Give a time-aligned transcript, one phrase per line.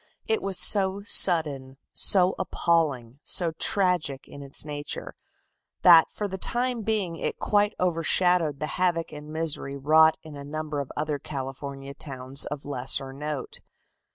[0.25, 5.13] It was so sudden, so appalling, so tragic in its nature,
[5.83, 10.43] that for the time being it quite overshadowed the havoc and misery wrought in a
[10.43, 13.59] number of other California towns of lesser note.